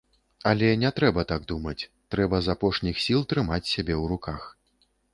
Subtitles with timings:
[0.51, 4.53] Але не трэба так думаць, трэба з апошніх сіл трымаць сябе ў руках.